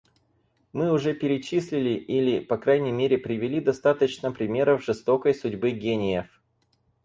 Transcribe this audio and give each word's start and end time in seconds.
Мы 0.73 0.91
уже 0.91 1.13
перечислили 1.13 1.91
или, 1.91 2.39
по 2.39 2.57
крайней 2.57 2.91
мере, 2.91 3.19
привели 3.19 3.61
достаточно 3.61 4.31
примеров 4.31 4.83
жестокой 4.83 5.35
судьбы 5.35 5.69
гениев. 5.69 6.41